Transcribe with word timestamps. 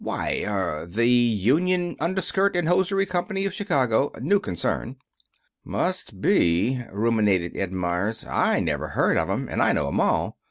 "Why 0.03 0.43
er 0.47 0.87
the 0.87 1.07
Union 1.07 1.95
Underskirt 1.99 2.55
and 2.55 2.67
Hosiery 2.67 3.05
Company 3.05 3.45
of 3.45 3.53
Chicago. 3.53 4.09
New 4.19 4.39
concern." 4.39 4.95
"Must 5.63 6.19
be," 6.19 6.83
ruminated 6.91 7.55
Ed 7.55 7.71
Meyers. 7.71 8.25
"I 8.25 8.59
never 8.61 8.87
heard 8.97 9.15
of 9.15 9.29
'em, 9.29 9.47
and 9.47 9.61
I 9.61 9.73
know 9.73 9.87
'em 9.89 9.99
all. 9.99 10.39